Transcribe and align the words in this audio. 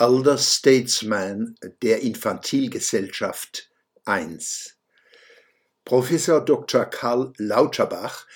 Elder 0.00 0.38
Statesman 0.38 1.56
der 1.82 2.00
Infantilgesellschaft 2.00 3.70
I. 4.08 4.38
Professor 5.84 6.42
Dr. 6.42 6.86
Karl 6.86 7.34
Lauterbach 7.36 8.26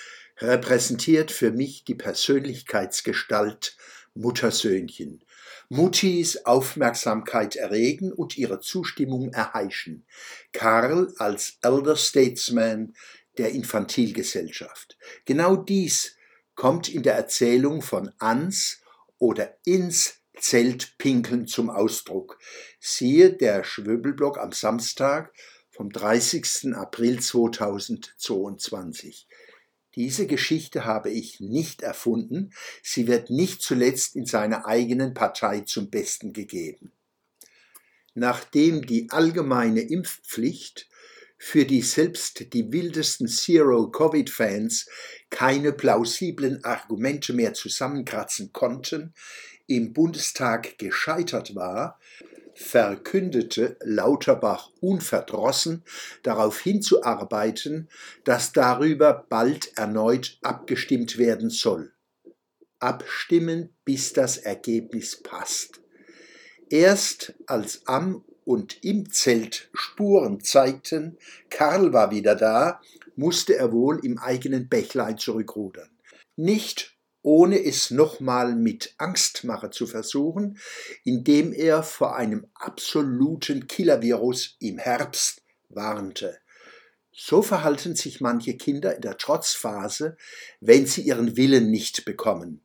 repräsentiert 0.41 1.31
für 1.31 1.53
mich 1.53 1.85
die 1.85 1.95
Persönlichkeitsgestalt 1.95 3.79
Muttersöhnchen. 4.13 5.25
Muttis 5.71 6.45
Aufmerksamkeit 6.45 7.57
erregen 7.57 8.12
und 8.12 8.37
ihre 8.37 8.61
Zustimmung 8.61 9.33
erheischen. 9.33 10.05
Karl 10.53 11.15
als 11.17 11.57
Elder 11.62 11.96
Statesman 11.96 12.95
der 13.39 13.53
Infantilgesellschaft. 13.53 14.99
Genau 15.25 15.57
dies 15.57 16.15
kommt 16.57 16.91
in 16.91 17.03
der 17.03 17.15
Erzählung 17.15 17.81
von 17.81 18.12
Ans 18.19 18.83
oder 19.19 19.57
ins 19.65 20.21
Zeltpinkeln 20.39 21.46
zum 21.46 21.71
Ausdruck. 21.71 22.38
Siehe 22.80 23.33
der 23.33 23.65
Schwöbelblock 23.65 24.38
am 24.38 24.52
Samstag 24.52 25.33
vom 25.70 25.91
30. 25.91 26.74
April 26.74 27.20
2022. 27.20 29.27
Diese 29.95 30.27
Geschichte 30.27 30.84
habe 30.84 31.10
ich 31.10 31.41
nicht 31.41 31.83
erfunden, 31.83 32.52
sie 32.83 33.07
wird 33.07 33.30
nicht 33.30 33.62
zuletzt 33.62 34.16
in 34.16 34.27
seiner 34.27 34.66
eigenen 34.66 35.15
Partei 35.15 35.60
zum 35.60 35.88
Besten 35.88 36.33
gegeben. 36.33 36.93
Nachdem 38.15 38.87
die 38.87 39.10
allgemeine 39.10 39.80
Impfpflicht 39.80 40.88
für 41.37 41.65
die 41.65 41.83
selbst 41.83 42.52
die 42.52 42.73
wildesten 42.73 43.29
Zero-Covid-Fans 43.29 44.88
keine 45.30 45.73
plausiblen 45.73 46.65
Argumente 46.65 47.33
mehr 47.33 47.55
zusammenkratzen 47.55 48.52
konnten, 48.52 49.15
im 49.66 49.93
Bundestag 49.93 50.79
gescheitert 50.79 51.55
war, 51.55 51.98
verkündete 52.55 53.77
Lauterbach 53.83 54.71
unverdrossen, 54.80 55.85
darauf 56.23 56.60
hinzuarbeiten, 56.60 57.88
dass 58.24 58.52
darüber 58.52 59.27
bald 59.29 59.77
erneut 59.77 60.38
abgestimmt 60.43 61.18
werden 61.18 61.51
soll. 61.51 61.93
Abstimmen, 62.79 63.74
bis 63.85 64.12
das 64.12 64.37
Ergebnis 64.37 65.21
passt. 65.22 65.81
Erst 66.71 67.34
als 67.47 67.87
am 67.87 68.25
und 68.44 68.84
im 68.84 69.10
Zelt 69.10 69.70
Spuren 69.72 70.41
zeigten, 70.41 71.19
Karl 71.50 71.92
war 71.92 72.10
wieder 72.10 72.34
da, 72.37 72.81
musste 73.16 73.56
er 73.56 73.72
wohl 73.72 74.04
im 74.04 74.19
eigenen 74.19 74.69
Bächlein 74.69 75.19
zurückrudern. 75.19 75.91
Nicht 76.37 76.94
ohne 77.22 77.65
es 77.65 77.91
nochmal 77.91 78.54
mit 78.54 78.94
Angstmache 78.98 79.70
zu 79.70 79.87
versuchen, 79.87 80.59
indem 81.04 81.54
er 81.54 81.82
vor 81.82 82.16
einem 82.16 82.47
absoluten 82.54 83.66
Killervirus 83.66 84.56
im 84.60 84.76
Herbst 84.78 85.42
warnte. 85.70 86.38
So 87.12 87.41
verhalten 87.41 87.97
sich 87.97 88.20
manche 88.20 88.56
Kinder 88.56 88.94
in 88.94 89.00
der 89.00 89.16
Trotzphase, 89.16 90.19
wenn 90.60 90.87
sie 90.87 91.00
ihren 91.00 91.37
Willen 91.37 91.70
nicht 91.70 92.04
bekommen. 92.04 92.60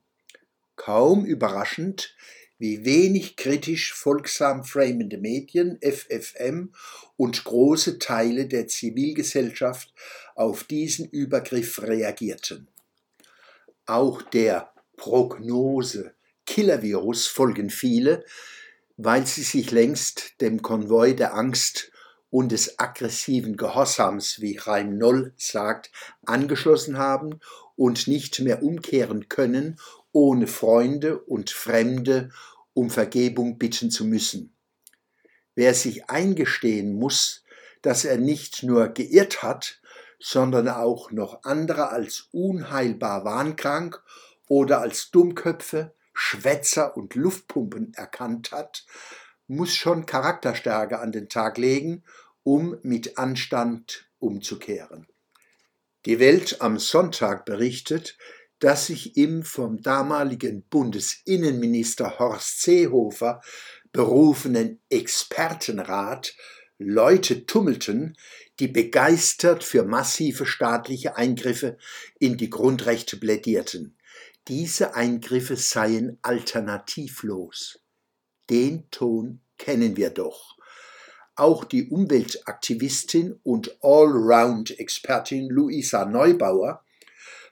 Kaum 0.75 1.23
überraschend, 1.23 2.15
wie 2.59 2.85
wenig 2.85 3.37
kritisch 3.37 3.93
folgsam 3.93 4.63
framende 4.63 5.17
Medien, 5.17 5.79
FFM 5.81 6.73
und 7.17 7.43
große 7.43 7.97
Teile 7.97 8.47
der 8.47 8.67
Zivilgesellschaft 8.67 9.93
auf 10.35 10.65
diesen 10.65 11.09
Übergriff 11.09 11.81
reagierten. 11.81 12.67
Auch 13.85 14.21
der 14.21 14.71
Prognose 14.97 16.13
Killervirus 16.45 17.27
folgen 17.27 17.69
viele, 17.69 18.25
weil 18.97 19.25
sie 19.25 19.43
sich 19.43 19.71
längst 19.71 20.41
dem 20.41 20.61
Konvoi 20.61 21.13
der 21.13 21.33
Angst 21.33 21.91
und 22.29 22.51
des 22.51 22.77
aggressiven 22.77 23.55
Gehorsams, 23.55 24.41
wie 24.41 24.57
Reim 24.57 24.97
Noll 24.97 25.33
sagt, 25.37 25.91
angeschlossen 26.25 26.97
haben 26.97 27.39
und 27.75 28.07
nicht 28.07 28.39
mehr 28.41 28.61
umkehren 28.61 29.29
können, 29.29 29.79
ohne 30.11 30.47
Freunde 30.47 31.19
und 31.19 31.49
Fremde 31.49 32.29
um 32.73 32.89
Vergebung 32.89 33.57
bitten 33.57 33.91
zu 33.91 34.05
müssen. 34.05 34.55
Wer 35.55 35.73
sich 35.73 36.09
eingestehen 36.09 36.93
muss, 36.93 37.43
dass 37.81 38.05
er 38.05 38.17
nicht 38.17 38.63
nur 38.63 38.89
geirrt 38.89 39.43
hat, 39.43 39.81
sondern 40.19 40.67
auch 40.67 41.11
noch 41.11 41.43
andere 41.43 41.89
als 41.89 42.27
unheilbar 42.31 43.25
wahnkrank 43.25 44.01
oder 44.47 44.81
als 44.81 45.11
Dummköpfe, 45.11 45.93
Schwätzer 46.13 46.97
und 46.97 47.15
Luftpumpen 47.15 47.93
erkannt 47.93 48.51
hat, 48.51 48.85
muss 49.47 49.73
schon 49.73 50.05
Charakterstärke 50.05 50.99
an 50.99 51.11
den 51.11 51.29
Tag 51.29 51.57
legen, 51.57 52.03
um 52.43 52.77
mit 52.81 53.17
Anstand 53.17 54.09
umzukehren. 54.19 55.07
Die 56.05 56.19
Welt 56.19 56.61
am 56.61 56.79
Sonntag 56.79 57.45
berichtet, 57.45 58.17
dass 58.59 58.87
sich 58.87 59.17
im 59.17 59.43
vom 59.43 59.81
damaligen 59.81 60.63
Bundesinnenminister 60.63 62.19
Horst 62.19 62.61
Seehofer 62.61 63.41
berufenen 63.91 64.79
Expertenrat 64.89 66.35
Leute 66.77 67.45
tummelten, 67.45 68.15
die 68.59 68.67
begeistert 68.67 69.63
für 69.63 69.83
massive 69.83 70.45
staatliche 70.45 71.17
Eingriffe 71.17 71.77
in 72.19 72.37
die 72.37 72.49
Grundrechte 72.49 73.17
plädierten. 73.17 73.97
Diese 74.47 74.95
Eingriffe 74.95 75.57
seien 75.57 76.17
alternativlos. 76.21 77.79
Den 78.49 78.89
Ton 78.91 79.41
kennen 79.57 79.97
wir 79.97 80.09
doch. 80.09 80.57
Auch 81.35 81.63
die 81.63 81.89
Umweltaktivistin 81.89 83.39
und 83.43 83.77
Allround-Expertin 83.81 85.49
Luisa 85.49 86.05
Neubauer 86.05 86.83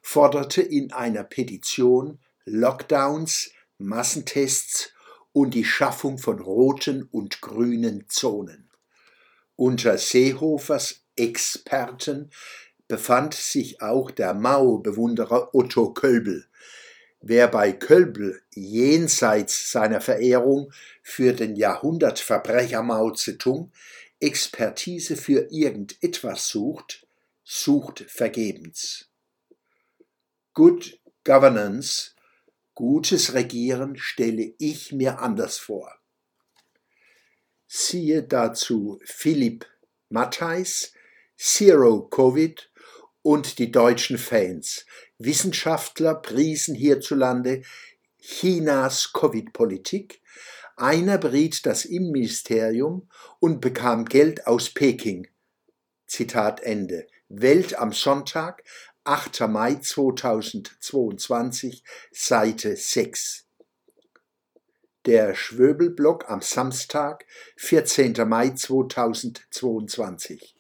forderte 0.08 0.62
in 0.62 0.94
einer 0.94 1.26
Petition 1.26 2.20
Lockdowns, 2.46 3.52
Massentests 3.78 4.94
und 5.34 5.54
die 5.54 5.66
Schaffung 5.66 6.18
von 6.18 6.40
roten 6.40 7.04
und 7.12 7.42
grünen 7.42 8.06
Zonen. 8.08 8.70
Unter 9.58 9.98
Seehofers 9.98 11.02
Experten 11.18 12.30
befand 12.88 13.34
sich 13.34 13.82
auch 13.82 14.10
der 14.10 14.34
Mao-Bewunderer 14.34 15.54
Otto 15.54 15.92
Kölbel. 15.92 16.46
Wer 17.20 17.50
bei 17.50 17.74
Kölbel 17.74 18.42
jenseits 18.56 19.74
seiner 19.74 20.00
Verehrung 20.00 20.72
für 21.04 21.34
den 21.34 21.58
Jahrhundertverbrecher 21.58 22.82
Mao 22.82 23.12
Zedong 23.12 23.74
Expertise 24.22 25.18
für 25.18 25.52
irgendetwas 25.52 26.48
sucht, 26.48 27.06
sucht 27.44 28.06
vergebens. 28.08 29.07
Good 30.58 31.00
Governance, 31.24 32.16
gutes 32.74 33.36
Regieren 33.36 33.96
stelle 33.96 34.56
ich 34.58 34.92
mir 34.92 35.20
anders 35.20 35.60
vor. 35.60 36.00
Siehe 37.68 38.24
dazu 38.24 39.00
Philipp 39.06 39.68
Mattheis, 40.10 40.94
Zero 41.38 42.08
Covid 42.08 42.72
und 43.22 43.60
die 43.60 43.72
deutschen 43.72 44.18
Fans. 44.18 44.88
Wissenschaftler 45.20 46.16
priesen 46.16 46.74
hierzulande 46.74 47.62
Chinas 48.20 49.14
Covid-Politik. 49.14 50.24
Einer 50.76 51.20
beriet 51.20 51.68
das 51.68 51.86
Innenministerium 51.86 53.08
und 53.40 53.62
bekam 53.62 54.06
Geld 54.06 54.48
aus 54.48 54.72
Peking. 54.72 55.28
Zitat 56.08 56.62
Ende. 56.62 57.06
Welt 57.30 57.78
am 57.78 57.92
Sonntag, 57.92 58.64
8. 59.08 59.48
Mai 59.48 59.76
2022, 59.76 61.82
Seite 62.12 62.76
6 62.76 63.46
der 65.06 65.34
Schwöbelblock 65.34 66.30
am 66.30 66.42
Samstag, 66.42 67.26
14. 67.56 68.28
Mai 68.28 68.50
2022 68.50 70.57